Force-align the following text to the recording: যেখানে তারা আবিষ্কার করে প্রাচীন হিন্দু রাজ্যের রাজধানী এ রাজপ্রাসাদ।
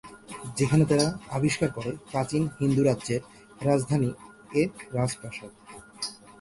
যেখানে 0.57 0.83
তারা 0.85 1.07
আবিষ্কার 1.31 1.69
করে 1.71 1.91
প্রাচীন 2.11 2.43
হিন্দু 2.59 2.81
রাজ্যের 2.83 3.21
রাজধানী 3.65 4.09
এ 4.53 4.63
রাজপ্রাসাদ। 4.93 5.51